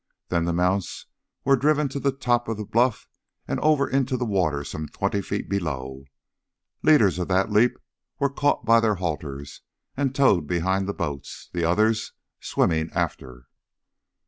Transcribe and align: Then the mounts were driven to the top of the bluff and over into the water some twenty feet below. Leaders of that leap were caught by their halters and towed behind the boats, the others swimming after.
Then 0.29 0.45
the 0.45 0.51
mounts 0.53 1.05
were 1.45 1.55
driven 1.55 1.87
to 1.89 1.99
the 1.99 2.11
top 2.11 2.47
of 2.47 2.57
the 2.57 2.65
bluff 2.65 3.07
and 3.47 3.59
over 3.59 3.87
into 3.87 4.17
the 4.17 4.25
water 4.25 4.63
some 4.63 4.87
twenty 4.87 5.21
feet 5.21 5.47
below. 5.47 6.05
Leaders 6.81 7.19
of 7.19 7.27
that 7.27 7.51
leap 7.51 7.77
were 8.17 8.27
caught 8.31 8.65
by 8.65 8.79
their 8.79 8.95
halters 8.95 9.61
and 9.95 10.15
towed 10.15 10.47
behind 10.47 10.87
the 10.87 10.95
boats, 10.95 11.49
the 11.53 11.65
others 11.65 12.13
swimming 12.39 12.89
after. 12.95 13.45